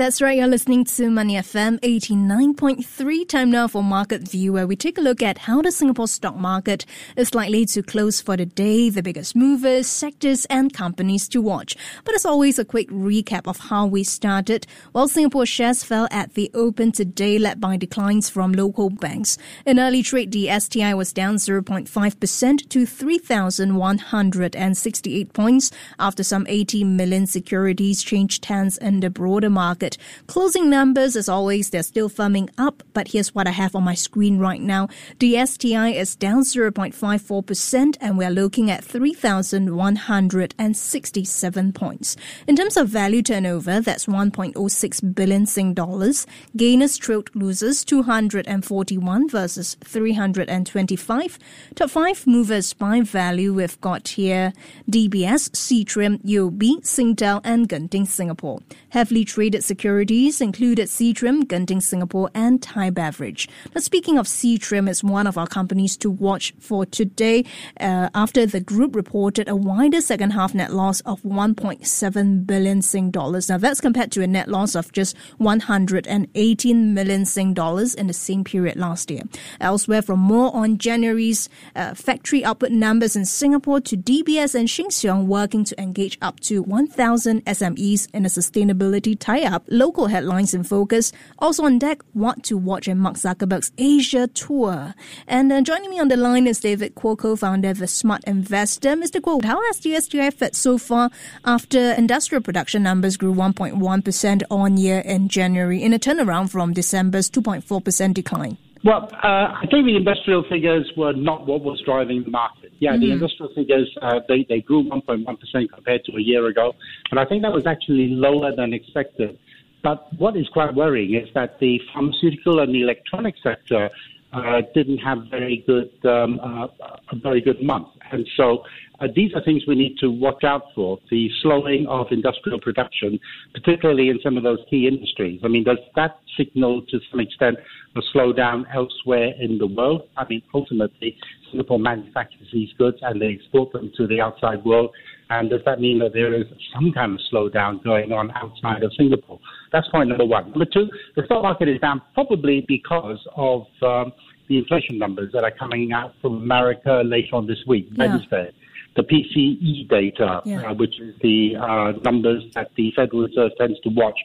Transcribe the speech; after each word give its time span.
That's 0.00 0.22
right, 0.22 0.38
you're 0.38 0.46
listening 0.46 0.86
to 0.86 1.10
Money 1.10 1.34
FM 1.34 1.78
89.3. 1.80 3.28
Time 3.28 3.50
now 3.50 3.68
for 3.68 3.82
Market 3.82 4.26
View, 4.26 4.54
where 4.54 4.66
we 4.66 4.74
take 4.74 4.96
a 4.96 5.02
look 5.02 5.22
at 5.22 5.36
how 5.36 5.60
the 5.60 5.70
Singapore 5.70 6.08
stock 6.08 6.36
market 6.36 6.86
is 7.18 7.34
likely 7.34 7.66
to 7.66 7.82
close 7.82 8.18
for 8.18 8.34
the 8.34 8.46
day, 8.46 8.88
the 8.88 9.02
biggest 9.02 9.36
movers, 9.36 9.86
sectors, 9.86 10.46
and 10.46 10.72
companies 10.72 11.28
to 11.28 11.42
watch. 11.42 11.76
But 12.06 12.14
as 12.14 12.24
always, 12.24 12.58
a 12.58 12.64
quick 12.64 12.88
recap 12.88 13.46
of 13.46 13.58
how 13.58 13.84
we 13.84 14.02
started. 14.02 14.66
While 14.92 15.06
Singapore 15.06 15.44
shares 15.44 15.84
fell 15.84 16.08
at 16.10 16.32
the 16.32 16.50
open 16.54 16.92
today, 16.92 17.38
led 17.38 17.60
by 17.60 17.76
declines 17.76 18.30
from 18.30 18.52
local 18.52 18.88
banks. 18.88 19.36
In 19.66 19.78
early 19.78 20.02
trade, 20.02 20.32
the 20.32 20.48
STI 20.58 20.94
was 20.94 21.12
down 21.12 21.36
0.5% 21.36 22.68
to 22.70 22.86
3,168 22.86 25.32
points 25.34 25.70
after 25.98 26.22
some 26.22 26.46
80 26.48 26.84
million 26.84 27.26
securities 27.26 28.02
changed 28.02 28.46
hands 28.46 28.78
in 28.78 29.00
the 29.00 29.10
broader 29.10 29.50
market. 29.50 29.89
Closing 30.26 30.70
numbers, 30.70 31.16
as 31.16 31.28
always, 31.28 31.70
they're 31.70 31.82
still 31.82 32.08
firming 32.08 32.48
up, 32.58 32.82
but 32.92 33.08
here's 33.08 33.34
what 33.34 33.46
I 33.46 33.50
have 33.50 33.74
on 33.74 33.84
my 33.84 33.94
screen 33.94 34.38
right 34.38 34.60
now. 34.60 34.88
The 35.18 35.44
STI 35.44 35.90
is 35.90 36.16
down 36.16 36.42
0.54%, 36.42 37.96
and 38.00 38.18
we're 38.18 38.30
looking 38.30 38.70
at 38.70 38.84
3,167 38.84 41.72
points. 41.72 42.16
In 42.46 42.56
terms 42.56 42.76
of 42.76 42.88
value 42.88 43.22
turnover, 43.22 43.80
that's 43.80 44.06
1.06 44.06 45.14
billion 45.14 45.46
Sing 45.46 45.74
dollars. 45.74 46.26
Gainers 46.56 46.96
trailed 46.96 47.30
losers 47.34 47.84
241 47.84 49.28
versus 49.28 49.76
325. 49.84 51.38
Top 51.74 51.90
five 51.90 52.26
movers 52.26 52.72
by 52.72 53.00
value, 53.00 53.54
we've 53.54 53.80
got 53.80 54.08
here 54.08 54.52
DBS, 54.90 55.50
Seatrium, 55.50 56.20
UOB, 56.22 56.82
Singtel, 56.82 57.40
and 57.44 57.68
Genting 57.68 58.06
Singapore. 58.06 58.60
Heavily 58.90 59.24
traded 59.24 59.64
included 59.84 60.88
Seatrium, 60.88 61.44
Genting 61.44 61.82
Singapore, 61.82 62.30
and 62.34 62.60
Thai 62.62 62.90
Beverage. 62.90 63.48
Now, 63.74 63.80
speaking 63.80 64.18
of 64.18 64.26
Seatrium, 64.26 64.88
it's 64.90 65.04
one 65.04 65.26
of 65.26 65.38
our 65.38 65.46
companies 65.46 65.96
to 65.98 66.10
watch 66.10 66.52
for 66.58 66.84
today 66.84 67.44
uh, 67.78 68.10
after 68.14 68.46
the 68.46 68.60
group 68.60 68.94
reported 68.94 69.48
a 69.48 69.56
wider 69.56 70.00
second 70.00 70.30
half 70.30 70.54
net 70.54 70.72
loss 70.72 71.00
of 71.02 71.22
1.7 71.22 72.46
billion 72.46 72.82
Sing 72.82 73.10
dollars. 73.10 73.48
Now, 73.48 73.58
that's 73.58 73.80
compared 73.80 74.10
to 74.12 74.22
a 74.22 74.26
net 74.26 74.48
loss 74.48 74.74
of 74.74 74.90
just 74.92 75.16
118 75.38 76.94
million 76.94 77.24
Sing 77.24 77.54
dollars 77.54 77.94
in 77.94 78.06
the 78.06 78.12
same 78.12 78.44
period 78.44 78.76
last 78.76 79.10
year. 79.10 79.22
Elsewhere, 79.60 80.02
from 80.02 80.18
more 80.20 80.54
on 80.54 80.78
January's 80.78 81.48
uh, 81.76 81.94
factory 81.94 82.44
output 82.44 82.70
numbers 82.70 83.14
in 83.14 83.24
Singapore 83.24 83.80
to 83.82 83.96
DBS 83.96 84.54
and 84.54 84.68
Sheng 84.68 84.88
Siong 84.88 85.26
working 85.26 85.64
to 85.64 85.80
engage 85.80 86.18
up 86.20 86.40
to 86.40 86.62
1,000 86.62 87.44
SMEs 87.44 88.08
in 88.12 88.26
a 88.26 88.28
sustainability 88.28 89.16
tie-up 89.18 89.60
up 89.60 89.69
local 89.70 90.08
headlines 90.08 90.52
in 90.52 90.64
focus. 90.64 91.12
Also 91.38 91.64
on 91.64 91.78
deck, 91.78 92.02
what 92.12 92.42
to 92.44 92.56
watch 92.56 92.88
in 92.88 92.98
Mark 92.98 93.16
Zuckerberg's 93.16 93.72
Asia 93.78 94.26
tour. 94.28 94.94
And 95.26 95.52
uh, 95.52 95.62
joining 95.62 95.90
me 95.90 96.00
on 96.00 96.08
the 96.08 96.16
line 96.16 96.46
is 96.46 96.60
David 96.60 96.94
Kuo, 96.94 97.16
co-founder 97.16 97.70
of 97.70 97.78
the 97.78 97.86
Smart 97.86 98.22
Investor. 98.24 98.90
Mr. 98.96 99.20
Kuo, 99.20 99.42
how 99.44 99.62
has 99.66 99.80
the 99.80 99.98
STI 99.98 100.30
fared 100.30 100.54
so 100.54 100.78
far 100.78 101.10
after 101.44 101.92
industrial 101.92 102.42
production 102.42 102.82
numbers 102.82 103.16
grew 103.16 103.32
1.1% 103.32 104.42
on 104.50 104.76
year 104.76 104.98
in 105.00 105.28
January 105.28 105.82
in 105.82 105.92
a 105.92 105.98
turnaround 105.98 106.50
from 106.50 106.72
December's 106.72 107.30
2.4% 107.30 108.14
decline? 108.14 108.58
Well, 108.82 109.10
uh, 109.12 109.52
I 109.60 109.66
think 109.70 109.84
the 109.84 109.96
industrial 109.96 110.42
figures 110.48 110.90
were 110.96 111.12
not 111.12 111.46
what 111.46 111.60
was 111.60 111.82
driving 111.84 112.24
the 112.24 112.30
market. 112.30 112.72
Yeah, 112.78 112.92
mm-hmm. 112.92 113.00
the 113.00 113.12
industrial 113.12 113.52
figures, 113.54 113.94
uh, 114.00 114.20
they, 114.26 114.46
they 114.48 114.60
grew 114.62 114.84
1.1% 114.84 115.26
compared 115.72 116.04
to 116.06 116.16
a 116.16 116.20
year 116.20 116.46
ago, 116.46 116.72
but 117.10 117.18
I 117.18 117.26
think 117.26 117.42
that 117.42 117.52
was 117.52 117.66
actually 117.66 118.08
lower 118.08 118.56
than 118.56 118.72
expected. 118.72 119.38
But 119.82 120.08
what 120.18 120.36
is 120.36 120.48
quite 120.48 120.74
worrying 120.74 121.14
is 121.14 121.28
that 121.34 121.58
the 121.60 121.80
pharmaceutical 121.92 122.60
and 122.60 122.74
the 122.74 122.82
electronic 122.82 123.34
sector 123.42 123.90
uh, 124.32 124.62
didn't 124.74 124.98
have 124.98 125.18
very 125.30 125.64
good 125.66 125.90
um, 126.04 126.38
uh, 126.40 126.66
a 127.12 127.16
very 127.16 127.40
good 127.40 127.62
month, 127.62 127.88
and 128.12 128.26
so 128.36 128.62
uh, 129.00 129.08
these 129.14 129.32
are 129.34 129.42
things 129.42 129.62
we 129.66 129.74
need 129.74 129.96
to 129.98 130.08
watch 130.10 130.44
out 130.44 130.64
for. 130.74 130.98
The 131.10 131.28
slowing 131.42 131.86
of 131.88 132.06
industrial 132.10 132.60
production, 132.60 133.18
particularly 133.54 134.08
in 134.08 134.20
some 134.22 134.36
of 134.36 134.42
those 134.42 134.58
key 134.68 134.86
industries. 134.86 135.40
I 135.42 135.48
mean, 135.48 135.64
does 135.64 135.78
that 135.96 136.20
signal 136.36 136.82
to 136.90 137.00
some 137.10 137.18
extent 137.18 137.56
a 137.96 138.00
slowdown 138.14 138.64
elsewhere 138.72 139.32
in 139.40 139.58
the 139.58 139.66
world? 139.66 140.08
I 140.16 140.26
mean, 140.28 140.42
ultimately, 140.54 141.16
Singapore 141.50 141.78
manufactures 141.78 142.48
these 142.52 142.72
goods 142.78 142.98
and 143.02 143.20
they 143.20 143.28
export 143.28 143.72
them 143.72 143.90
to 143.96 144.06
the 144.06 144.20
outside 144.20 144.64
world. 144.64 144.90
And 145.30 145.48
does 145.48 145.60
that 145.64 145.80
mean 145.80 146.00
that 146.00 146.12
there 146.12 146.34
is 146.34 146.46
some 146.74 146.92
kind 146.92 147.14
of 147.14 147.20
slowdown 147.32 147.82
going 147.84 148.12
on 148.12 148.30
outside 148.32 148.82
of 148.82 148.92
Singapore? 148.98 149.38
That's 149.72 149.88
point 149.88 150.08
number 150.08 150.24
one. 150.24 150.50
Number 150.50 150.64
two, 150.64 150.90
the 151.16 151.22
stock 151.24 151.42
market 151.42 151.68
is 151.68 151.80
down 151.80 152.02
probably 152.14 152.64
because 152.66 153.24
of 153.36 153.62
um, 153.82 154.12
the 154.48 154.58
inflation 154.58 154.98
numbers 154.98 155.30
that 155.32 155.44
are 155.44 155.52
coming 155.52 155.92
out 155.92 156.12
from 156.20 156.42
America 156.42 157.02
later 157.04 157.36
on 157.36 157.46
this 157.46 157.58
week, 157.66 157.88
yeah. 157.92 158.08
Wednesday 158.08 158.52
the 158.96 159.02
PCE 159.02 159.88
data, 159.88 160.42
yeah. 160.44 160.62
uh, 160.62 160.74
which 160.74 161.00
is 161.00 161.14
the 161.22 161.54
uh, 161.56 161.92
numbers 162.02 162.42
that 162.54 162.70
the 162.76 162.92
Federal 162.96 163.22
Reserve 163.22 163.52
tends 163.58 163.78
to 163.80 163.88
watch. 163.90 164.18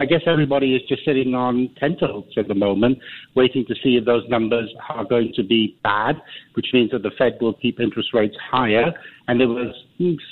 I 0.00 0.06
guess 0.06 0.22
everybody 0.26 0.74
is 0.74 0.82
just 0.88 1.04
sitting 1.04 1.34
on 1.34 1.68
tenterhooks 1.78 2.32
at 2.38 2.48
the 2.48 2.54
moment, 2.54 2.98
waiting 3.34 3.64
to 3.66 3.74
see 3.82 3.96
if 3.96 4.06
those 4.06 4.22
numbers 4.28 4.72
are 4.88 5.04
going 5.04 5.32
to 5.36 5.42
be 5.42 5.76
bad, 5.82 6.16
which 6.54 6.66
means 6.72 6.92
that 6.92 7.02
the 7.02 7.10
Fed 7.18 7.36
will 7.40 7.52
keep 7.52 7.78
interest 7.78 8.08
rates 8.14 8.36
higher. 8.50 8.92
And 9.28 9.38
there 9.38 9.48
was 9.48 9.74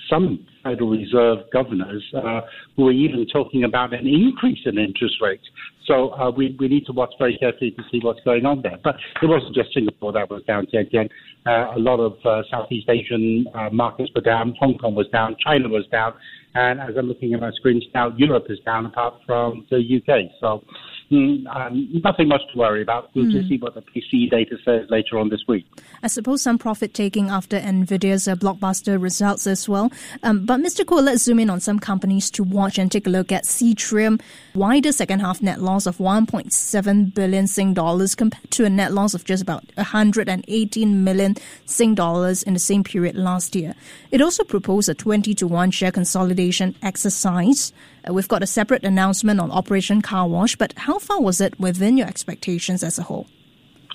some 0.08 0.46
Federal 0.62 0.90
Reserve 0.90 1.38
governors 1.52 2.02
uh, 2.16 2.40
who 2.76 2.84
were 2.84 2.92
even 2.92 3.26
talking 3.26 3.64
about 3.64 3.92
an 3.92 4.06
increase 4.06 4.60
in 4.64 4.78
interest 4.78 5.16
rates. 5.20 5.44
So 5.86 6.10
uh, 6.10 6.30
we, 6.30 6.56
we 6.58 6.68
need 6.68 6.86
to 6.86 6.92
watch 6.92 7.12
very 7.18 7.36
carefully 7.38 7.72
to 7.72 7.82
see 7.90 8.00
what's 8.02 8.20
going 8.24 8.46
on 8.46 8.62
there. 8.62 8.78
But 8.82 8.96
it 9.22 9.26
wasn't 9.26 9.54
just 9.54 9.74
Singapore 9.74 10.12
that 10.12 10.30
was 10.30 10.42
down, 10.44 10.66
Again, 10.72 11.08
uh, 11.46 11.72
a 11.74 11.78
lot 11.78 12.00
of 12.00 12.14
uh, 12.24 12.42
Southeast 12.50 12.88
Asian 12.88 13.46
uh, 13.54 13.70
markets 13.70 14.10
were 14.14 14.20
down. 14.20 14.54
Hong 14.60 14.78
Kong 14.78 14.94
was 14.94 15.08
down. 15.08 15.36
China 15.44 15.68
was 15.68 15.86
down. 15.90 16.14
And 16.54 16.80
as 16.80 16.90
I'm 16.98 17.06
looking 17.06 17.32
at 17.34 17.40
my 17.40 17.50
screens 17.52 17.84
now, 17.94 18.12
Europe 18.16 18.46
is 18.48 18.58
down 18.66 18.86
apart 18.86 19.14
from 19.26 19.66
the 19.70 19.78
UK. 19.78 20.30
So 20.40 20.64
um, 21.12 21.88
nothing 22.04 22.28
much 22.28 22.42
to 22.52 22.58
worry 22.58 22.82
about. 22.82 23.10
We'll 23.14 23.26
mm. 23.26 23.32
just 23.32 23.48
see 23.48 23.58
what 23.58 23.74
the 23.74 23.82
PC 23.82 24.30
data 24.30 24.56
says 24.64 24.88
later 24.90 25.18
on 25.18 25.28
this 25.28 25.42
week. 25.48 25.66
I 26.02 26.06
suppose 26.06 26.40
some 26.42 26.56
profit 26.56 26.94
taking 26.94 27.30
after 27.30 27.58
Nvidia's 27.58 28.28
uh, 28.28 28.36
blockbuster 28.36 29.00
results 29.00 29.46
as 29.46 29.68
well. 29.68 29.90
Um, 30.22 30.46
but 30.46 30.60
Mr. 30.60 30.84
Kuo, 30.84 31.02
let's 31.02 31.22
zoom 31.24 31.40
in 31.40 31.50
on 31.50 31.58
some 31.60 31.80
companies 31.80 32.30
to 32.32 32.44
watch 32.44 32.78
and 32.78 32.92
take 32.92 33.06
a 33.08 33.10
look 33.10 33.32
at 33.32 33.44
Seatrium. 33.44 34.20
Wider 34.54 34.92
second 34.92 35.20
half 35.20 35.42
net 35.42 35.60
loss 35.60 35.86
of 35.86 35.98
1.7 35.98 37.14
billion 37.14 37.46
Sing 37.46 37.74
dollars 37.74 38.14
compared 38.14 38.50
to 38.52 38.64
a 38.64 38.70
net 38.70 38.92
loss 38.92 39.14
of 39.14 39.24
just 39.24 39.42
about 39.42 39.64
118 39.74 41.04
million 41.04 41.36
Sing 41.66 41.94
dollars 41.94 42.42
in 42.44 42.54
the 42.54 42.60
same 42.60 42.84
period 42.84 43.16
last 43.16 43.56
year. 43.56 43.74
It 44.12 44.20
also 44.20 44.44
proposed 44.44 44.88
a 44.88 44.94
20 44.94 45.34
to 45.34 45.46
1 45.48 45.72
share 45.72 45.90
consolidation 45.90 46.76
exercise. 46.82 47.72
Uh, 48.08 48.12
we've 48.12 48.28
got 48.28 48.42
a 48.42 48.46
separate 48.46 48.84
announcement 48.84 49.40
on 49.40 49.50
Operation 49.50 50.02
Car 50.02 50.28
Wash, 50.28 50.56
but 50.56 50.72
how 50.76 50.98
far 50.98 51.20
was 51.20 51.40
it 51.40 51.58
within 51.60 51.96
your 51.96 52.06
expectations 52.06 52.82
as 52.82 52.98
a 52.98 53.02
whole? 53.02 53.26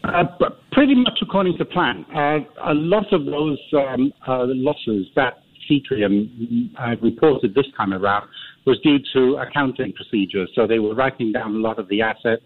Uh, 0.03 0.23
pretty 0.71 0.93
much 0.93 1.17
according 1.21 1.57
to 1.57 1.65
plan. 1.65 2.05
Uh, 2.15 2.39
a 2.63 2.73
lot 2.73 3.11
of 3.11 3.25
those 3.25 3.59
um, 3.73 4.13
uh, 4.27 4.45
losses 4.47 5.07
that 5.15 5.41
Seatrium 5.69 6.69
uh, 6.77 6.95
reported 7.01 7.55
this 7.55 7.65
time 7.75 7.93
around 7.93 8.29
was 8.65 8.79
due 8.81 8.99
to 9.13 9.37
accounting 9.37 9.93
procedures. 9.93 10.49
So 10.55 10.67
they 10.67 10.79
were 10.79 10.93
writing 10.93 11.31
down 11.31 11.55
a 11.55 11.59
lot 11.59 11.79
of 11.79 11.87
the 11.87 12.01
assets 12.01 12.43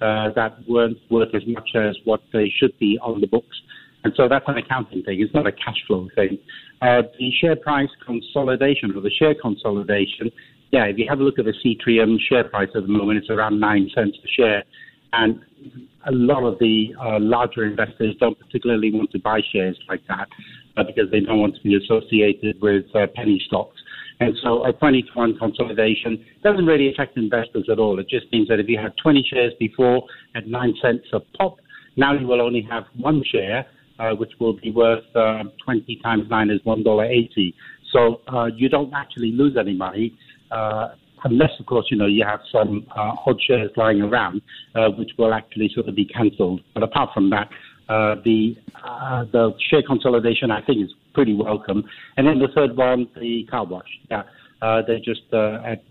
uh, 0.00 0.30
that 0.34 0.58
weren't 0.68 0.98
worth 1.10 1.34
as 1.34 1.42
much 1.46 1.70
as 1.74 1.96
what 2.04 2.20
they 2.32 2.52
should 2.56 2.76
be 2.78 2.98
on 3.02 3.20
the 3.20 3.26
books. 3.26 3.56
And 4.04 4.12
so 4.16 4.28
that's 4.28 4.44
an 4.48 4.58
accounting 4.58 5.02
thing. 5.02 5.20
It's 5.20 5.34
not 5.34 5.46
a 5.46 5.52
cash 5.52 5.78
flow 5.86 6.08
thing. 6.14 6.38
Uh, 6.80 7.02
the 7.18 7.30
share 7.40 7.56
price 7.56 7.90
consolidation 8.04 8.92
or 8.96 9.00
the 9.00 9.10
share 9.10 9.34
consolidation 9.34 10.30
yeah, 10.72 10.84
if 10.84 10.96
you 10.96 11.04
have 11.08 11.20
a 11.20 11.22
look 11.22 11.38
at 11.38 11.44
the 11.44 11.54
Seatrium 11.62 12.16
share 12.28 12.44
price 12.44 12.70
at 12.74 12.82
the 12.82 12.88
moment, 12.88 13.18
it's 13.18 13.28
around 13.30 13.60
nine 13.60 13.90
cents 13.94 14.16
a 14.24 14.28
share. 14.28 14.64
And 15.12 15.40
a 16.06 16.12
lot 16.12 16.44
of 16.44 16.58
the 16.58 16.94
uh, 16.98 17.18
larger 17.20 17.64
investors 17.66 18.16
don't 18.18 18.38
particularly 18.38 18.90
want 18.90 19.10
to 19.12 19.18
buy 19.18 19.40
shares 19.52 19.78
like 19.86 20.00
that 20.08 20.28
uh, 20.78 20.82
because 20.84 21.10
they 21.10 21.20
don't 21.20 21.38
want 21.38 21.54
to 21.56 21.62
be 21.62 21.76
associated 21.76 22.60
with 22.62 22.84
uh, 22.94 23.06
penny 23.14 23.40
stocks. 23.46 23.76
And 24.20 24.34
so 24.42 24.64
a 24.64 24.72
20 24.72 25.02
to 25.02 25.08
1 25.12 25.38
consolidation 25.38 26.24
doesn't 26.42 26.64
really 26.64 26.90
affect 26.90 27.18
investors 27.18 27.68
at 27.70 27.78
all. 27.78 27.98
It 27.98 28.08
just 28.08 28.32
means 28.32 28.48
that 28.48 28.58
if 28.58 28.68
you 28.68 28.78
had 28.78 28.92
20 29.02 29.26
shares 29.30 29.52
before 29.58 30.04
at 30.34 30.46
9 30.46 30.74
cents 30.80 31.04
a 31.12 31.20
pop, 31.36 31.56
now 31.96 32.14
you 32.14 32.26
will 32.26 32.40
only 32.40 32.66
have 32.70 32.84
one 32.96 33.22
share, 33.30 33.66
uh, 33.98 34.12
which 34.12 34.32
will 34.40 34.54
be 34.54 34.70
worth 34.70 35.04
uh, 35.14 35.42
20 35.66 36.00
times 36.02 36.24
9 36.30 36.50
is 36.50 36.60
$1.80. 36.62 37.54
So 37.92 38.22
uh, 38.32 38.46
you 38.46 38.70
don't 38.70 38.94
actually 38.94 39.32
lose 39.32 39.56
any 39.58 39.74
money 39.74 40.16
unless, 41.24 41.50
of 41.60 41.66
course, 41.66 41.86
you 41.90 41.96
know, 41.96 42.06
you 42.06 42.24
have 42.24 42.40
some 42.50 42.86
uh, 42.96 43.12
odd 43.26 43.40
shares 43.46 43.70
lying 43.76 44.02
around, 44.02 44.42
uh, 44.74 44.88
which 44.90 45.10
will 45.18 45.32
actually 45.32 45.70
sort 45.74 45.88
of 45.88 45.94
be 45.94 46.04
cancelled. 46.04 46.60
But 46.74 46.82
apart 46.82 47.10
from 47.14 47.30
that, 47.30 47.48
uh, 47.88 48.16
the 48.24 48.56
uh, 48.84 49.24
the 49.32 49.52
share 49.70 49.82
consolidation, 49.86 50.50
I 50.50 50.62
think, 50.62 50.82
is 50.82 50.92
pretty 51.14 51.34
welcome. 51.34 51.84
And 52.16 52.26
then 52.26 52.38
the 52.38 52.48
third 52.54 52.76
one, 52.76 53.08
the 53.16 53.44
car 53.50 53.66
wash. 53.66 53.88
Yeah, 54.10 54.22
uh, 54.62 54.82
they 54.86 54.98
just 54.98 55.22
uh, 55.32 55.58
ad- 55.64 55.82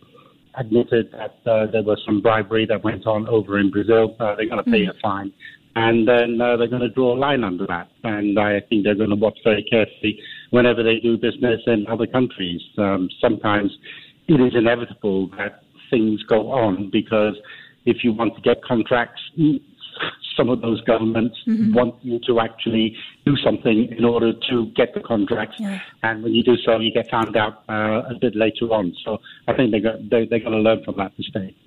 admitted 0.57 1.11
that 1.11 1.49
uh, 1.49 1.69
there 1.71 1.83
was 1.83 2.01
some 2.05 2.21
bribery 2.21 2.65
that 2.67 2.83
went 2.83 3.05
on 3.05 3.27
over 3.27 3.59
in 3.59 3.69
Brazil. 3.69 4.15
Uh, 4.19 4.35
they're 4.35 4.49
going 4.49 4.63
to 4.63 4.71
pay 4.71 4.85
mm. 4.85 4.89
a 4.89 4.93
fine, 5.01 5.31
and 5.75 6.07
then 6.07 6.39
uh, 6.41 6.57
they're 6.57 6.67
going 6.67 6.81
to 6.81 6.89
draw 6.89 7.15
a 7.15 7.19
line 7.19 7.43
under 7.43 7.67
that. 7.67 7.89
And 8.03 8.39
I 8.39 8.61
think 8.67 8.83
they're 8.83 8.95
going 8.95 9.09
to 9.09 9.15
watch 9.15 9.37
very 9.43 9.63
carefully 9.63 10.19
whenever 10.49 10.83
they 10.83 10.99
do 10.99 11.17
business 11.17 11.61
in 11.67 11.85
other 11.87 12.07
countries. 12.07 12.61
Um, 12.77 13.09
sometimes 13.21 13.71
it 14.31 14.41
is 14.41 14.53
inevitable 14.55 15.27
that 15.37 15.63
things 15.89 16.23
go 16.23 16.51
on 16.51 16.89
because 16.89 17.35
if 17.85 18.03
you 18.03 18.13
want 18.13 18.35
to 18.35 18.41
get 18.41 18.63
contracts, 18.63 19.21
some 20.37 20.49
of 20.49 20.61
those 20.61 20.81
governments 20.83 21.35
mm-hmm. 21.45 21.73
want 21.73 21.95
you 22.01 22.19
to 22.25 22.39
actually 22.39 22.95
do 23.25 23.35
something 23.43 23.93
in 23.97 24.05
order 24.05 24.31
to 24.49 24.71
get 24.75 24.93
the 24.93 25.01
contracts. 25.01 25.57
Yeah. 25.59 25.79
And 26.03 26.23
when 26.23 26.33
you 26.33 26.43
do 26.43 26.55
so, 26.65 26.79
you 26.79 26.93
get 26.93 27.09
found 27.09 27.35
out 27.35 27.63
uh, 27.67 28.03
a 28.09 28.15
bit 28.19 28.35
later 28.35 28.71
on. 28.71 28.95
So 29.03 29.19
I 29.47 29.53
think 29.53 29.71
they're, 29.71 29.99
they're, 30.09 30.25
they're 30.25 30.39
going 30.39 30.53
to 30.53 30.59
learn 30.59 30.83
from 30.85 30.95
that 30.97 31.11
mistake. 31.17 31.57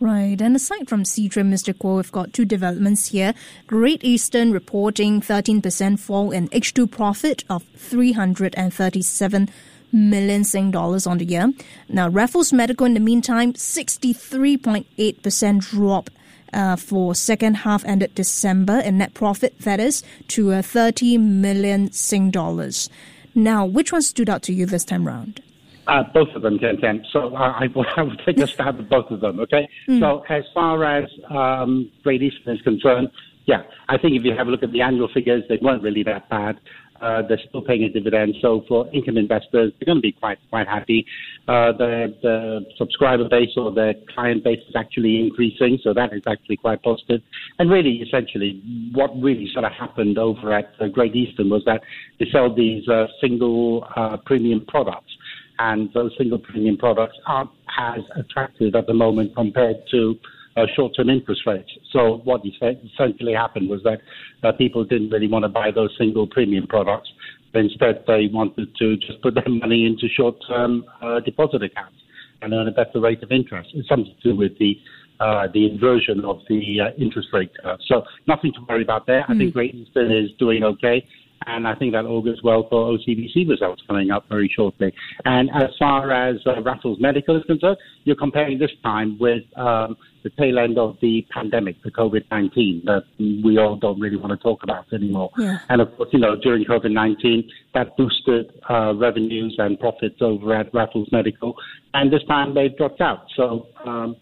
Right. 0.00 0.40
And 0.40 0.54
aside 0.54 0.88
from 0.88 1.02
Seatrium, 1.02 1.52
Mr. 1.52 1.74
Kuo, 1.74 1.96
we've 1.96 2.12
got 2.12 2.32
two 2.32 2.44
developments 2.44 3.08
here. 3.08 3.34
Great 3.66 4.04
Eastern 4.04 4.52
reporting 4.52 5.20
13% 5.20 5.98
fall 5.98 6.30
in 6.30 6.48
H2 6.48 6.90
profit 6.90 7.44
of 7.50 7.64
337 7.76 9.48
million 9.92 10.44
Sing 10.44 10.70
dollars 10.70 11.06
on 11.06 11.18
the 11.18 11.24
year. 11.24 11.52
Now, 11.88 12.08
Raffles 12.08 12.52
Medical, 12.52 12.86
in 12.86 12.94
the 12.94 13.00
meantime, 13.00 13.54
63.8% 13.54 15.60
drop 15.60 16.10
uh, 16.52 16.76
for 16.76 17.14
second 17.14 17.54
half 17.58 17.84
ended 17.84 18.14
December 18.14 18.80
in 18.80 18.98
net 18.98 19.14
profit, 19.14 19.58
that 19.60 19.80
is, 19.80 20.02
to 20.28 20.52
uh, 20.52 20.62
30 20.62 21.18
million 21.18 21.92
Sing 21.92 22.30
dollars. 22.30 22.88
Now, 23.34 23.66
which 23.66 23.92
one 23.92 24.02
stood 24.02 24.28
out 24.28 24.42
to 24.44 24.52
you 24.52 24.66
this 24.66 24.84
time 24.84 25.06
round? 25.06 25.42
Uh, 25.86 26.02
both 26.12 26.28
of 26.34 26.42
them, 26.42 26.58
Tian 26.58 26.78
Tian. 26.80 27.04
So 27.10 27.34
I, 27.34 27.64
I 27.64 27.66
will 27.74 27.84
take 28.26 28.38
a 28.38 28.46
stab 28.46 28.78
at 28.78 28.90
both 28.90 29.10
of 29.10 29.20
them, 29.20 29.40
okay? 29.40 29.68
Mm. 29.88 30.00
So 30.00 30.22
as 30.28 30.44
far 30.52 30.84
as 30.84 31.08
um, 31.30 31.90
Great 32.02 32.22
Eastern 32.22 32.56
is 32.56 32.62
concerned, 32.62 33.08
yeah, 33.46 33.62
I 33.88 33.96
think 33.96 34.14
if 34.14 34.24
you 34.24 34.36
have 34.36 34.46
a 34.46 34.50
look 34.50 34.62
at 34.62 34.72
the 34.72 34.82
annual 34.82 35.08
figures, 35.08 35.42
they 35.48 35.58
weren't 35.62 35.82
really 35.82 36.02
that 36.02 36.28
bad. 36.28 36.60
Uh, 37.00 37.22
they're 37.28 37.40
still 37.48 37.62
paying 37.62 37.84
a 37.84 37.88
dividend. 37.88 38.34
So 38.42 38.64
for 38.68 38.88
income 38.92 39.16
investors, 39.16 39.72
they're 39.78 39.86
going 39.86 39.98
to 39.98 40.02
be 40.02 40.12
quite 40.12 40.38
quite 40.50 40.66
happy. 40.66 41.06
Uh, 41.46 41.72
the, 41.72 42.14
the 42.22 42.60
subscriber 42.76 43.28
base 43.28 43.50
or 43.56 43.70
the 43.70 43.94
client 44.14 44.44
base 44.44 44.60
is 44.68 44.74
actually 44.76 45.20
increasing, 45.20 45.78
so 45.82 45.94
that 45.94 46.12
is 46.12 46.22
actually 46.26 46.56
quite 46.56 46.82
positive. 46.82 47.20
And 47.58 47.70
really, 47.70 47.96
essentially, 47.96 48.62
what 48.92 49.10
really 49.20 49.48
sort 49.52 49.64
of 49.64 49.72
happened 49.72 50.18
over 50.18 50.52
at 50.52 50.66
Great 50.92 51.14
Eastern 51.14 51.50
was 51.50 51.62
that 51.66 51.82
they 52.18 52.26
sell 52.30 52.54
these 52.54 52.88
uh, 52.88 53.06
single 53.20 53.86
uh, 53.96 54.16
premium 54.26 54.64
products, 54.66 55.12
and 55.58 55.92
those 55.94 56.12
single 56.18 56.38
premium 56.38 56.76
products 56.76 57.16
aren't 57.26 57.50
as 57.78 58.00
attractive 58.16 58.74
at 58.74 58.86
the 58.86 58.94
moment 58.94 59.34
compared 59.34 59.76
to 59.90 60.18
uh, 60.58 60.66
short-term 60.74 61.08
interest 61.08 61.42
rates. 61.46 61.70
So 61.92 62.20
what 62.24 62.42
essentially 62.44 63.34
happened 63.34 63.68
was 63.68 63.82
that 63.84 64.00
uh, 64.42 64.52
people 64.52 64.84
didn't 64.84 65.10
really 65.10 65.28
want 65.28 65.44
to 65.44 65.48
buy 65.48 65.70
those 65.70 65.94
single 65.98 66.26
premium 66.26 66.66
products. 66.66 67.08
Instead, 67.54 68.04
they 68.06 68.28
wanted 68.32 68.68
to 68.76 68.96
just 68.96 69.22
put 69.22 69.34
their 69.34 69.48
money 69.48 69.86
into 69.86 70.08
short-term 70.08 70.84
uh, 71.02 71.20
deposit 71.20 71.62
accounts 71.62 71.96
and 72.42 72.52
earn 72.52 72.68
a 72.68 72.72
better 72.72 73.00
rate 73.00 73.22
of 73.22 73.32
interest. 73.32 73.70
It's 73.74 73.88
something 73.88 74.14
to 74.22 74.30
do 74.32 74.36
with 74.36 74.58
the 74.58 74.76
uh, 75.20 75.48
the 75.52 75.66
inversion 75.66 76.24
of 76.24 76.38
the 76.48 76.80
uh, 76.80 76.94
interest 76.96 77.28
rate 77.32 77.50
curve. 77.60 77.80
So 77.88 78.04
nothing 78.28 78.52
to 78.52 78.60
worry 78.68 78.82
about 78.84 79.04
there. 79.06 79.22
Mm. 79.22 79.34
I 79.34 79.38
think 79.38 79.50
hmm. 79.50 79.58
Great 79.58 79.74
Eastern 79.74 80.12
is 80.12 80.30
doing 80.38 80.62
okay. 80.62 81.04
And 81.48 81.66
I 81.66 81.74
think 81.74 81.94
that 81.94 82.04
augurs 82.04 82.40
well 82.44 82.66
for 82.68 82.92
OCBC 82.92 83.48
results 83.48 83.82
coming 83.86 84.10
up 84.10 84.28
very 84.28 84.52
shortly. 84.54 84.92
And 85.24 85.48
as 85.54 85.70
far 85.78 86.12
as 86.12 86.36
uh, 86.46 86.60
Raffles 86.62 86.98
Medical 87.00 87.36
is 87.38 87.44
concerned, 87.44 87.78
you're 88.04 88.16
comparing 88.16 88.58
this 88.58 88.70
time 88.82 89.16
with 89.18 89.42
um, 89.56 89.96
the 90.22 90.30
tail 90.38 90.58
end 90.58 90.78
of 90.78 90.96
the 91.00 91.26
pandemic, 91.30 91.82
the 91.82 91.90
COVID 91.90 92.24
19, 92.30 92.82
that 92.84 93.04
we 93.18 93.58
all 93.58 93.76
don't 93.76 93.98
really 93.98 94.16
want 94.16 94.32
to 94.32 94.36
talk 94.36 94.62
about 94.62 94.92
anymore. 94.92 95.30
Yeah. 95.38 95.58
And 95.70 95.80
of 95.80 95.96
course, 95.96 96.10
you 96.12 96.18
know, 96.18 96.36
during 96.36 96.64
COVID 96.64 96.92
19, 96.92 97.48
that 97.72 97.96
boosted 97.96 98.52
uh, 98.68 98.94
revenues 98.94 99.54
and 99.58 99.80
profits 99.80 100.16
over 100.20 100.54
at 100.54 100.72
Raffles 100.74 101.08
Medical. 101.12 101.54
And 101.94 102.12
this 102.12 102.22
time 102.28 102.54
they've 102.54 102.76
dropped 102.76 103.00
out. 103.00 103.24
So, 103.36 103.68
um, 103.86 104.16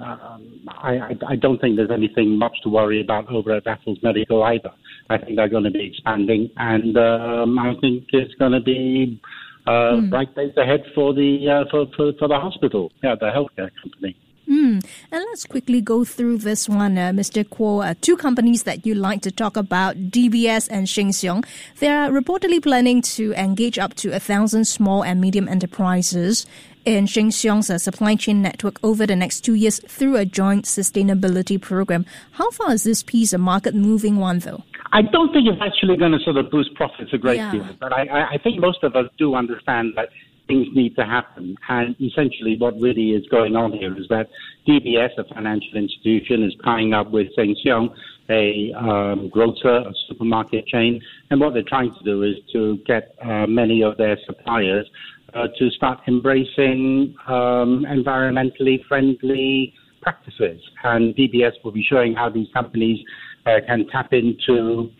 um, 0.00 0.60
I, 0.68 1.14
I, 1.28 1.36
don't 1.36 1.60
think 1.60 1.76
there's 1.76 1.90
anything 1.90 2.38
much 2.38 2.56
to 2.62 2.70
worry 2.70 3.02
about 3.02 3.28
over 3.30 3.54
at 3.54 3.66
Raffles 3.66 3.98
Medical 4.02 4.42
either. 4.44 4.70
I 5.10 5.18
think 5.18 5.36
they're 5.36 5.48
going 5.48 5.64
to 5.64 5.72
be 5.72 5.86
expanding, 5.86 6.50
and 6.56 6.96
um, 6.96 7.58
I 7.58 7.74
think 7.80 8.04
it's 8.12 8.34
going 8.34 8.52
to 8.52 8.60
be 8.60 9.20
uh, 9.66 9.98
mm. 9.98 10.10
bright 10.10 10.32
days 10.36 10.56
ahead 10.56 10.84
for 10.94 11.12
the 11.12 11.48
uh, 11.48 11.70
for, 11.70 11.86
for, 11.96 12.12
for 12.16 12.28
the 12.28 12.38
hospital, 12.38 12.92
yeah, 13.02 13.16
the 13.18 13.26
healthcare 13.26 13.70
company. 13.82 14.16
Mm. 14.48 14.84
And 15.12 15.24
let's 15.30 15.46
quickly 15.46 15.80
go 15.80 16.04
through 16.04 16.38
this 16.38 16.68
one, 16.68 16.96
uh, 16.96 17.10
Mr. 17.10 17.44
Kuo. 17.44 17.88
Uh, 17.88 17.94
two 18.00 18.16
companies 18.16 18.64
that 18.64 18.84
you 18.84 18.94
like 18.94 19.22
to 19.22 19.30
talk 19.30 19.56
about, 19.56 19.96
DBS 20.10 20.68
and 20.70 20.88
Sheng 20.88 21.10
Siong. 21.10 21.44
They 21.78 21.88
are 21.88 22.10
reportedly 22.10 22.62
planning 22.62 23.02
to 23.14 23.32
engage 23.34 23.78
up 23.78 23.94
to 23.94 24.10
a 24.10 24.18
thousand 24.18 24.66
small 24.66 25.04
and 25.04 25.20
medium 25.20 25.48
enterprises 25.48 26.46
in 26.84 27.06
Sheng 27.06 27.30
Siong's 27.30 27.70
uh, 27.70 27.78
supply 27.78 28.16
chain 28.16 28.42
network 28.42 28.78
over 28.82 29.06
the 29.06 29.14
next 29.14 29.42
two 29.42 29.54
years 29.54 29.80
through 29.86 30.16
a 30.16 30.24
joint 30.24 30.64
sustainability 30.64 31.60
program. 31.60 32.06
How 32.32 32.50
far 32.50 32.72
is 32.72 32.84
this 32.84 33.02
piece 33.02 33.32
a 33.32 33.38
market 33.38 33.74
moving 33.74 34.16
one, 34.16 34.40
though? 34.40 34.64
I 34.92 35.02
don't 35.02 35.32
think 35.32 35.46
it's 35.46 35.62
actually 35.62 35.96
going 35.96 36.12
to 36.12 36.18
sort 36.20 36.36
of 36.36 36.50
boost 36.50 36.74
profits 36.74 37.12
a 37.12 37.18
great 37.18 37.36
yeah. 37.36 37.52
deal, 37.52 37.68
but 37.78 37.92
I, 37.92 38.34
I 38.34 38.38
think 38.42 38.60
most 38.60 38.82
of 38.82 38.96
us 38.96 39.06
do 39.18 39.34
understand 39.34 39.92
that 39.96 40.08
things 40.50 40.66
need 40.74 40.96
to 40.96 41.04
happen. 41.04 41.56
And 41.68 41.94
essentially, 42.00 42.56
what 42.58 42.74
really 42.80 43.10
is 43.10 43.26
going 43.28 43.54
on 43.54 43.72
here 43.72 43.96
is 43.96 44.08
that 44.08 44.28
DBS, 44.66 45.16
a 45.16 45.24
financial 45.32 45.76
institution, 45.76 46.42
is 46.42 46.54
tying 46.64 46.92
up 46.92 47.10
with 47.10 47.28
Sheng 47.36 47.54
Siong, 47.64 47.94
a 48.28 48.72
um, 48.74 49.28
grocer, 49.28 49.76
a 49.90 49.92
supermarket 50.08 50.66
chain. 50.66 51.00
And 51.30 51.40
what 51.40 51.54
they're 51.54 51.62
trying 51.62 51.94
to 51.94 52.04
do 52.04 52.22
is 52.22 52.36
to 52.52 52.78
get 52.86 53.14
uh, 53.22 53.46
many 53.46 53.82
of 53.82 53.96
their 53.96 54.18
suppliers 54.26 54.88
uh, 55.34 55.46
to 55.58 55.70
start 55.70 56.00
embracing 56.08 57.14
um, 57.28 57.86
environmentally 57.88 58.84
friendly 58.86 59.72
practices. 60.00 60.60
And 60.82 61.14
DBS 61.14 61.52
will 61.64 61.72
be 61.72 61.84
showing 61.88 62.14
how 62.14 62.28
these 62.28 62.48
companies 62.52 62.98
uh, 63.46 63.60
can 63.66 63.86
tap 63.88 64.12
into 64.12 64.90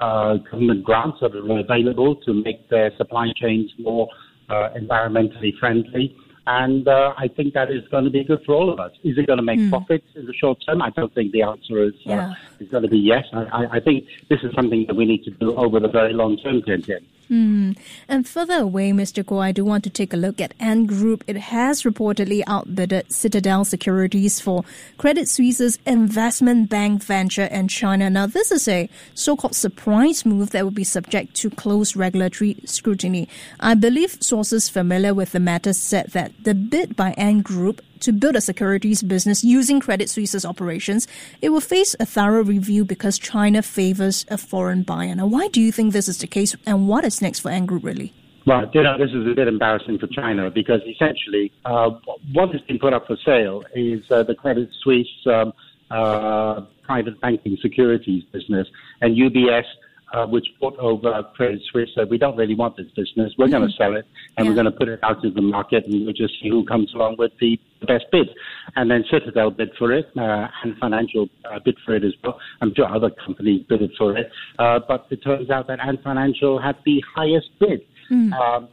uh, 0.00 0.36
government 0.50 0.84
grants 0.84 1.18
that 1.20 1.34
are 1.34 1.58
available 1.58 2.16
to 2.16 2.32
make 2.32 2.68
their 2.68 2.94
supply 2.96 3.32
chains 3.36 3.70
more 3.78 4.08
uh, 4.48 4.68
environmentally 4.76 5.56
friendly. 5.58 6.16
And 6.46 6.88
uh, 6.88 7.14
I 7.16 7.28
think 7.28 7.54
that 7.54 7.70
is 7.70 7.86
going 7.90 8.04
to 8.04 8.10
be 8.10 8.24
good 8.24 8.42
for 8.44 8.54
all 8.54 8.72
of 8.72 8.80
us. 8.80 8.90
Is 9.04 9.16
it 9.16 9.28
going 9.28 9.36
to 9.36 9.44
make 9.44 9.60
mm. 9.60 9.70
profits 9.70 10.06
in 10.16 10.26
the 10.26 10.34
short 10.34 10.58
term? 10.66 10.82
I 10.82 10.90
don't 10.90 11.14
think 11.14 11.30
the 11.30 11.42
answer 11.42 11.84
is, 11.84 11.94
uh, 12.06 12.10
yeah. 12.10 12.34
is 12.58 12.68
going 12.68 12.82
to 12.82 12.88
be 12.88 12.98
yes. 12.98 13.24
I, 13.32 13.66
I, 13.72 13.80
think 13.80 14.06
this 14.28 14.40
is 14.42 14.52
something 14.54 14.84
that 14.88 14.96
we 14.96 15.04
need 15.04 15.22
to 15.24 15.30
do 15.30 15.54
over 15.54 15.78
the 15.78 15.88
very 15.88 16.12
long 16.12 16.36
term, 16.38 16.62
Tian 16.62 16.82
Mm. 17.30 17.78
And 18.08 18.28
further 18.28 18.60
away, 18.60 18.90
Mr. 18.90 19.24
Kuo, 19.24 19.42
I 19.42 19.52
do 19.52 19.64
want 19.64 19.84
to 19.84 19.90
take 19.90 20.12
a 20.12 20.18
look 20.18 20.40
at 20.40 20.52
Ant 20.60 20.86
Group. 20.86 21.24
It 21.26 21.36
has 21.36 21.82
reportedly 21.82 22.42
outbidded 22.46 23.10
Citadel 23.10 23.64
Securities 23.64 24.40
for 24.40 24.64
Credit 24.98 25.28
Suisse's 25.28 25.78
investment 25.86 26.68
bank 26.68 27.02
venture 27.02 27.44
in 27.44 27.68
China. 27.68 28.10
Now, 28.10 28.26
this 28.26 28.52
is 28.52 28.68
a 28.68 28.88
so-called 29.14 29.54
surprise 29.54 30.26
move 30.26 30.50
that 30.50 30.64
will 30.64 30.70
be 30.70 30.84
subject 30.84 31.34
to 31.36 31.50
close 31.50 31.96
regulatory 31.96 32.56
scrutiny. 32.66 33.28
I 33.60 33.74
believe 33.74 34.18
sources 34.20 34.68
familiar 34.68 35.14
with 35.14 35.32
the 35.32 35.40
matter 35.40 35.72
said 35.72 36.08
that 36.08 36.32
the 36.42 36.54
bid 36.54 36.96
by 36.96 37.12
Ant 37.12 37.44
Group 37.44 37.80
to 38.02 38.12
build 38.12 38.36
a 38.36 38.40
securities 38.40 39.02
business 39.02 39.42
using 39.42 39.80
Credit 39.80 40.08
Suisse's 40.10 40.44
operations, 40.44 41.08
it 41.40 41.48
will 41.48 41.60
face 41.60 41.96
a 41.98 42.06
thorough 42.06 42.44
review 42.44 42.84
because 42.84 43.18
China 43.18 43.62
favors 43.62 44.26
a 44.28 44.36
foreign 44.36 44.82
buyer. 44.82 45.14
Now, 45.14 45.26
why 45.26 45.48
do 45.48 45.60
you 45.60 45.72
think 45.72 45.92
this 45.92 46.08
is 46.08 46.18
the 46.18 46.26
case, 46.26 46.54
and 46.66 46.88
what 46.88 47.04
is 47.04 47.22
next 47.22 47.40
for 47.40 47.50
Ant 47.50 47.66
Group, 47.66 47.84
really? 47.84 48.12
Well, 48.46 48.68
you 48.74 48.82
know, 48.82 48.98
this 48.98 49.10
is 49.10 49.26
a 49.26 49.34
bit 49.34 49.46
embarrassing 49.46 49.98
for 49.98 50.08
China 50.08 50.50
because 50.50 50.80
essentially 50.86 51.52
uh, 51.64 51.90
what 52.32 52.50
has 52.50 52.60
been 52.62 52.78
put 52.78 52.92
up 52.92 53.06
for 53.06 53.16
sale 53.24 53.62
is 53.74 54.02
uh, 54.10 54.24
the 54.24 54.34
Credit 54.34 54.68
Suisse 54.82 55.06
um, 55.26 55.52
uh, 55.92 56.62
private 56.82 57.20
banking 57.20 57.56
securities 57.62 58.24
business, 58.32 58.66
and 59.00 59.16
UBS 59.16 59.64
uh, 60.12 60.26
which 60.26 60.46
bought 60.60 60.76
over 60.78 61.22
Credit 61.34 61.60
Suisse 61.70 61.88
said, 61.94 62.10
we 62.10 62.18
don't 62.18 62.36
really 62.36 62.54
want 62.54 62.76
this 62.76 62.86
business. 62.96 63.32
We're 63.38 63.46
mm-hmm. 63.46 63.52
going 63.52 63.68
to 63.68 63.76
sell 63.76 63.96
it 63.96 64.06
and 64.36 64.44
yeah. 64.44 64.50
we're 64.50 64.54
going 64.54 64.72
to 64.72 64.78
put 64.78 64.88
it 64.88 65.00
out 65.02 65.22
to 65.22 65.30
the 65.30 65.42
market 65.42 65.86
and 65.86 66.04
we'll 66.04 66.12
just 66.12 66.34
see 66.42 66.48
who 66.48 66.64
comes 66.64 66.92
along 66.94 67.16
with 67.18 67.32
the 67.40 67.58
best 67.86 68.04
bid. 68.12 68.28
And 68.76 68.90
then 68.90 69.04
Citadel 69.10 69.50
bid 69.50 69.70
for 69.78 69.92
it 69.92 70.06
uh, 70.16 70.48
Ant 70.64 70.78
Financial 70.80 71.28
uh, 71.50 71.58
bid 71.64 71.76
for 71.84 71.94
it 71.94 72.04
as 72.04 72.12
well. 72.22 72.38
I'm 72.60 72.74
sure 72.74 72.86
other 72.86 73.10
companies 73.24 73.64
bid 73.68 73.80
for 73.98 74.16
it. 74.16 74.30
Uh, 74.58 74.80
but 74.86 75.06
it 75.10 75.22
turns 75.22 75.50
out 75.50 75.66
that 75.68 75.80
Ant 75.80 76.02
Financial 76.02 76.60
had 76.60 76.76
the 76.84 77.02
highest 77.14 77.48
bid. 77.58 77.80
Mm. 78.10 78.32
Um, 78.32 78.68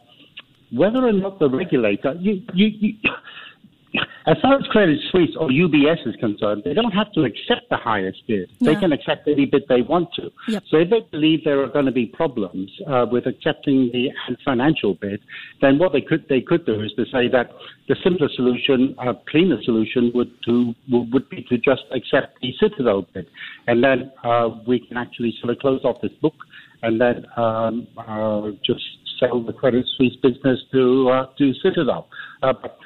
whether 0.72 1.06
or 1.06 1.14
not 1.14 1.40
the 1.40 1.50
regulator, 1.50 2.16
you, 2.20 2.44
you, 2.54 2.68
you 2.68 2.94
As 4.28 4.38
far 4.42 4.56
as 4.56 4.64
Credit 4.68 5.00
Suisse 5.12 5.36
or 5.40 5.50
UBS 5.50 6.08
is 6.08 6.16
concerned, 6.18 6.62
they 6.64 6.74
don't 6.74 6.92
have 6.92 7.12
to 7.14 7.24
accept 7.24 7.70
the 7.70 7.78
highest 7.78 8.22
bid. 8.28 8.50
Yeah. 8.60 8.74
They 8.74 8.80
can 8.80 8.92
accept 8.92 9.28
any 9.28 9.46
bid 9.46 9.64
they 9.68 9.82
want 9.82 10.14
to. 10.16 10.30
Yep. 10.48 10.64
So 10.70 10.78
if 10.78 10.90
they 10.90 11.00
believe 11.12 11.44
there 11.44 11.64
are 11.64 11.68
going 11.68 11.86
to 11.86 11.92
be 11.92 12.06
problems 12.06 12.70
uh, 12.88 13.08
with 13.12 13.26
accepting 13.26 13.90
the 13.92 14.10
financial 14.46 14.94
bid, 14.96 15.22
then 15.62 15.80
what 15.80 15.94
they 15.94 16.02
could 16.02 16.26
they 16.30 16.42
could 16.42 16.66
do 16.66 16.82
is 16.82 16.92
to 16.98 17.06
say 17.06 17.28
that 17.30 17.50
the 17.88 17.96
simpler 18.04 18.30
solution, 18.36 18.96
uh, 19.00 19.14
cleaner 19.30 19.62
solution, 19.64 20.12
would 20.14 20.32
to 20.46 20.76
would 20.90 21.28
be 21.30 21.44
to 21.50 21.58
just 21.58 21.84
accept 21.92 22.40
the 22.42 22.54
Citadel 22.60 23.08
bid, 23.14 23.26
and 23.68 23.84
then 23.84 24.12
uh, 24.24 24.50
we 24.68 24.80
can 24.80 24.98
actually 24.98 25.34
sort 25.42 25.52
of 25.52 25.60
close 25.60 25.82
off 25.84 26.02
this 26.02 26.12
book, 26.22 26.36
and 26.84 27.02
then 27.02 27.26
um, 27.38 27.88
uh, 27.98 28.52
just 28.64 28.84
sell 29.20 29.42
the 29.42 29.54
Credit 29.54 29.86
Suisse 29.98 30.16
business 30.22 30.60
to 30.72 31.10
uh, 31.10 31.26
to 31.38 31.54
Citadel. 31.64 32.08
Uh, 32.44 32.54
but 32.62 32.78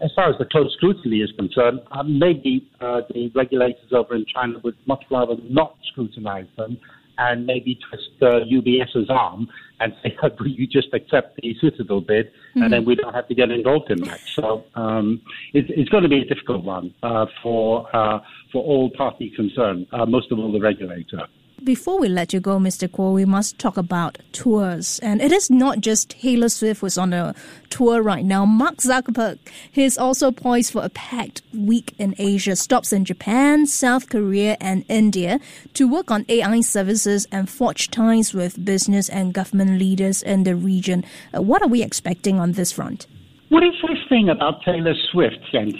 as 0.00 0.10
far 0.14 0.30
as 0.30 0.38
the 0.38 0.44
close 0.44 0.72
scrutiny 0.76 1.18
is 1.18 1.30
concerned, 1.36 1.80
uh, 1.90 2.02
maybe 2.02 2.68
uh, 2.80 3.00
the 3.12 3.30
regulators 3.34 3.92
over 3.92 4.14
in 4.14 4.24
China 4.32 4.58
would 4.62 4.76
much 4.86 5.04
rather 5.10 5.34
not 5.48 5.76
scrutinize 5.90 6.46
them 6.56 6.78
and 7.18 7.46
maybe 7.46 7.78
twist 7.88 8.10
uh, 8.22 8.44
UBS's 8.46 9.10
arm 9.10 9.48
and 9.80 9.92
say, 10.02 10.16
will 10.38 10.46
you 10.46 10.66
just 10.66 10.88
accept 10.94 11.36
the 11.42 11.54
Citadel 11.60 12.00
bid 12.00 12.26
mm-hmm. 12.26 12.62
and 12.62 12.72
then 12.72 12.84
we 12.84 12.94
don't 12.94 13.12
have 13.14 13.26
to 13.28 13.34
get 13.34 13.50
involved 13.50 13.90
in 13.90 14.00
that. 14.02 14.20
So 14.20 14.64
um, 14.76 15.20
it, 15.52 15.66
it's 15.68 15.88
going 15.88 16.04
to 16.04 16.08
be 16.08 16.20
a 16.20 16.24
difficult 16.24 16.64
one 16.64 16.94
uh, 17.02 17.26
for, 17.42 17.94
uh, 17.94 18.20
for 18.52 18.62
all 18.62 18.90
parties 18.90 19.32
concerned, 19.34 19.88
uh, 19.92 20.06
most 20.06 20.30
of 20.30 20.38
all 20.38 20.52
the 20.52 20.60
regulator. 20.60 21.26
Before 21.64 21.98
we 21.98 22.08
let 22.08 22.32
you 22.32 22.38
go, 22.38 22.58
Mr. 22.58 22.86
Kuo, 22.88 23.12
we 23.12 23.24
must 23.24 23.58
talk 23.58 23.76
about 23.76 24.18
tours. 24.32 25.00
And 25.00 25.20
it 25.20 25.32
is 25.32 25.50
not 25.50 25.80
just 25.80 26.10
Taylor 26.10 26.48
Swift 26.48 26.80
who's 26.80 26.96
on 26.96 27.12
a 27.12 27.34
tour 27.68 28.00
right 28.00 28.24
now. 28.24 28.44
Mark 28.44 28.76
Zuckerberg, 28.76 29.38
he's 29.70 29.98
also 29.98 30.30
poised 30.30 30.72
for 30.72 30.84
a 30.84 30.88
packed 30.88 31.42
week 31.52 31.94
in 31.98 32.14
Asia, 32.16 32.54
stops 32.54 32.92
in 32.92 33.04
Japan, 33.04 33.66
South 33.66 34.08
Korea, 34.08 34.56
and 34.60 34.84
India 34.88 35.40
to 35.74 35.88
work 35.88 36.12
on 36.12 36.24
AI 36.28 36.60
services 36.60 37.26
and 37.32 37.50
forge 37.50 37.90
ties 37.90 38.32
with 38.32 38.64
business 38.64 39.08
and 39.08 39.34
government 39.34 39.80
leaders 39.80 40.22
in 40.22 40.44
the 40.44 40.54
region. 40.54 41.04
Uh, 41.36 41.42
what 41.42 41.60
are 41.60 41.68
we 41.68 41.82
expecting 41.82 42.38
on 42.38 42.52
this 42.52 42.70
front? 42.70 43.06
What 43.48 43.62
is 43.62 43.72
this 43.80 43.98
thing 44.10 44.28
about 44.28 44.62
Taylor 44.62 44.94
Swift, 45.10 45.38
Chen? 45.50 45.72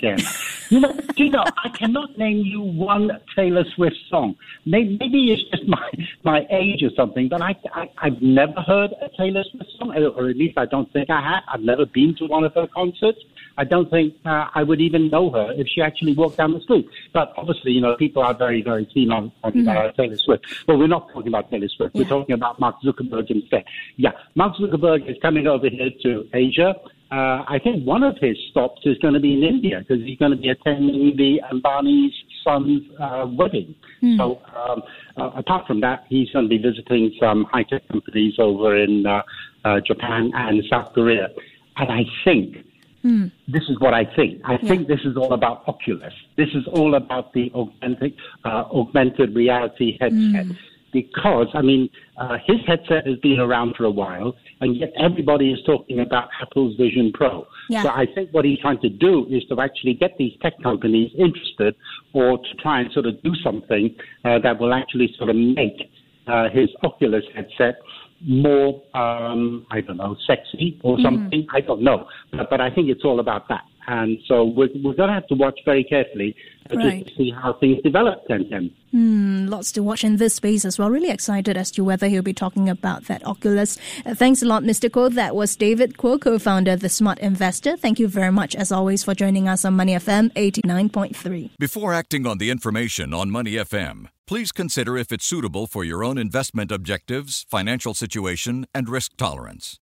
You 0.70 0.80
know, 0.80 0.94
you 1.16 1.30
know, 1.30 1.44
I 1.64 1.68
cannot 1.68 2.16
name 2.16 2.38
you 2.38 2.62
one 2.62 3.10
Taylor 3.36 3.64
Swift 3.74 3.96
song. 4.08 4.36
Maybe, 4.64 4.96
maybe 4.98 5.32
it's 5.32 5.42
just 5.50 5.68
my 5.68 5.90
my 6.24 6.46
age 6.50 6.82
or 6.82 6.90
something, 6.96 7.28
but 7.28 7.42
I, 7.42 7.54
I 7.74 7.90
I've 7.98 8.22
never 8.22 8.60
heard 8.62 8.92
a 9.02 9.08
Taylor 9.16 9.44
Swift 9.50 9.70
song, 9.78 9.94
or 9.96 10.28
at 10.30 10.36
least 10.36 10.56
I 10.56 10.66
don't 10.66 10.90
think 10.92 11.10
I 11.10 11.20
have. 11.20 11.42
I've 11.48 11.60
never 11.60 11.84
been 11.84 12.14
to 12.16 12.26
one 12.26 12.44
of 12.44 12.54
her 12.54 12.66
concerts. 12.68 13.18
I 13.58 13.64
don't 13.64 13.90
think 13.90 14.14
uh, 14.24 14.46
I 14.54 14.62
would 14.62 14.80
even 14.80 15.10
know 15.10 15.30
her 15.30 15.52
if 15.52 15.66
she 15.66 15.82
actually 15.82 16.14
walked 16.14 16.36
down 16.36 16.52
the 16.54 16.60
street. 16.60 16.88
But 17.12 17.32
obviously, 17.36 17.72
you 17.72 17.80
know, 17.80 17.96
people 17.96 18.22
are 18.22 18.32
very, 18.32 18.62
very 18.62 18.86
keen 18.86 19.10
on, 19.10 19.32
on 19.42 19.52
mm-hmm. 19.52 19.68
uh, 19.68 19.90
Taylor 19.92 20.16
Swift. 20.16 20.46
Well, 20.68 20.78
we're 20.78 20.86
not 20.86 21.08
talking 21.12 21.28
about 21.28 21.50
Taylor 21.50 21.68
Swift. 21.68 21.94
Yeah. 21.94 22.02
We're 22.02 22.08
talking 22.08 22.34
about 22.34 22.60
Mark 22.60 22.76
Zuckerberg 22.84 23.30
instead. 23.30 23.64
Yeah, 23.96 24.12
Mark 24.36 24.54
Zuckerberg 24.56 25.10
is 25.10 25.16
coming 25.20 25.48
over 25.48 25.68
here 25.68 25.90
to 26.02 26.28
Asia. 26.32 26.76
Uh, 27.10 27.42
I 27.48 27.58
think 27.62 27.86
one 27.86 28.02
of 28.02 28.16
his 28.20 28.36
stops 28.50 28.82
is 28.84 28.98
going 28.98 29.14
to 29.14 29.20
be 29.20 29.32
in 29.32 29.42
India 29.42 29.78
because 29.78 30.04
he's 30.04 30.18
going 30.18 30.32
to 30.32 30.36
be 30.36 30.50
attending 30.50 31.16
the 31.16 31.40
Ambani's 31.50 32.12
son's 32.44 32.82
uh, 33.00 33.26
wedding. 33.30 33.74
Mm. 34.02 34.18
So, 34.18 34.42
um, 34.54 34.82
uh, 35.16 35.30
apart 35.36 35.66
from 35.66 35.80
that, 35.80 36.04
he's 36.08 36.30
going 36.30 36.44
to 36.44 36.48
be 36.50 36.58
visiting 36.58 37.14
some 37.18 37.44
high 37.44 37.62
tech 37.62 37.88
companies 37.88 38.34
over 38.38 38.76
in 38.76 39.06
uh, 39.06 39.22
uh, 39.64 39.80
Japan 39.80 40.30
and 40.34 40.62
South 40.70 40.92
Korea. 40.92 41.28
And 41.76 41.90
I 41.90 42.04
think 42.24 42.58
mm. 43.02 43.32
this 43.46 43.62
is 43.70 43.80
what 43.80 43.94
I 43.94 44.04
think. 44.04 44.42
I 44.44 44.58
yeah. 44.60 44.68
think 44.68 44.86
this 44.86 45.00
is 45.06 45.16
all 45.16 45.32
about 45.32 45.66
Oculus. 45.66 46.12
This 46.36 46.48
is 46.54 46.66
all 46.74 46.94
about 46.94 47.32
the 47.32 47.50
augmented, 47.54 48.14
uh, 48.44 48.64
augmented 48.70 49.34
reality 49.34 49.96
headset. 49.98 50.46
Mm 50.46 50.56
because, 51.02 51.48
I 51.54 51.62
mean, 51.62 51.88
uh, 52.16 52.36
his 52.46 52.58
headset 52.66 53.06
has 53.06 53.18
been 53.22 53.38
around 53.40 53.74
for 53.76 53.84
a 53.84 53.90
while, 53.90 54.34
and 54.60 54.76
yet 54.76 54.90
everybody 54.98 55.52
is 55.52 55.58
talking 55.64 56.00
about 56.00 56.28
Apple's 56.42 56.76
Vision 56.76 57.12
Pro. 57.12 57.46
Yeah. 57.68 57.82
So 57.84 57.88
I 57.90 58.06
think 58.14 58.30
what 58.32 58.44
he's 58.44 58.58
trying 58.60 58.80
to 58.80 58.88
do 58.88 59.26
is 59.30 59.42
to 59.50 59.60
actually 59.60 59.94
get 59.94 60.12
these 60.18 60.32
tech 60.42 60.54
companies 60.62 61.10
interested 61.18 61.74
or 62.12 62.38
to 62.38 62.54
try 62.62 62.80
and 62.80 62.92
sort 62.92 63.06
of 63.06 63.22
do 63.22 63.32
something 63.44 63.94
uh, 64.24 64.38
that 64.42 64.58
will 64.60 64.74
actually 64.74 65.08
sort 65.18 65.30
of 65.30 65.36
make 65.36 65.90
uh, 66.26 66.48
his 66.52 66.68
Oculus 66.82 67.24
headset 67.34 67.76
more, 68.20 68.82
um, 68.94 69.66
I 69.70 69.80
don't 69.80 69.96
know, 69.96 70.16
sexy 70.26 70.80
or 70.82 70.96
mm-hmm. 70.96 71.04
something. 71.04 71.42
Mm. 71.42 71.56
I 71.56 71.60
don't 71.60 71.82
know. 71.82 72.08
But, 72.32 72.50
but 72.50 72.60
I 72.60 72.70
think 72.74 72.88
it's 72.88 73.04
all 73.04 73.20
about 73.20 73.48
that. 73.48 73.62
And 73.88 74.18
so 74.26 74.44
we're, 74.44 74.68
we're 74.84 74.94
going 74.94 75.08
to 75.08 75.14
have 75.14 75.26
to 75.28 75.34
watch 75.34 75.58
very 75.64 75.82
carefully 75.82 76.36
right. 76.70 77.06
to 77.06 77.14
see 77.14 77.30
how 77.30 77.54
things 77.54 77.82
develop 77.82 78.22
then. 78.28 78.70
Hmm, 78.90 79.46
lots 79.46 79.72
to 79.72 79.82
watch 79.82 80.04
in 80.04 80.16
this 80.16 80.34
space 80.34 80.66
as 80.66 80.78
well. 80.78 80.90
Really 80.90 81.08
excited 81.08 81.56
as 81.56 81.70
to 81.72 81.82
whether 81.82 82.06
he'll 82.06 82.22
be 82.22 82.34
talking 82.34 82.68
about 82.68 83.04
that 83.04 83.26
Oculus. 83.26 83.78
Uh, 84.04 84.14
thanks 84.14 84.42
a 84.42 84.46
lot, 84.46 84.62
Mr. 84.62 84.90
Kuo. 84.90 85.12
That 85.12 85.34
was 85.34 85.56
David 85.56 85.96
Kuo, 85.96 86.20
co-founder 86.20 86.72
of 86.72 86.80
The 86.80 86.90
Smart 86.90 87.18
Investor. 87.20 87.78
Thank 87.78 87.98
you 87.98 88.08
very 88.08 88.30
much, 88.30 88.54
as 88.54 88.70
always, 88.70 89.02
for 89.02 89.14
joining 89.14 89.48
us 89.48 89.64
on 89.64 89.74
Money 89.74 89.94
FM 89.94 90.32
89.3. 90.34 91.50
Before 91.58 91.94
acting 91.94 92.26
on 92.26 92.36
the 92.36 92.50
information 92.50 93.14
on 93.14 93.30
Money 93.30 93.52
FM, 93.52 94.08
please 94.26 94.52
consider 94.52 94.98
if 94.98 95.12
it's 95.12 95.24
suitable 95.24 95.66
for 95.66 95.82
your 95.82 96.04
own 96.04 96.18
investment 96.18 96.70
objectives, 96.70 97.46
financial 97.48 97.94
situation, 97.94 98.66
and 98.74 98.90
risk 98.90 99.16
tolerance. 99.16 99.78